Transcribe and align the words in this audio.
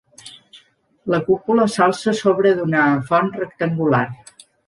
La 1.13 1.19
cúpula 1.27 1.67
s'alça 1.75 2.15
sobre 2.21 2.55
d'una 2.61 2.87
font 3.11 3.31
rectangular. 3.39 4.03